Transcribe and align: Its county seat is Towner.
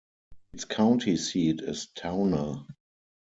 Its 0.53 0.65
county 0.65 1.15
seat 1.15 1.59
is 1.61 1.85
Towner. 1.93 2.65